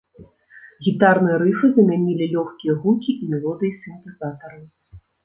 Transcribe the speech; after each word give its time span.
Гітарныя 0.85 1.35
рыфы 1.43 1.69
замянілі 1.75 2.25
лёгкія 2.35 2.73
гукі 2.81 3.11
і 3.27 3.29
мелодыі 3.35 3.73
сінтэзатараў. 3.85 4.65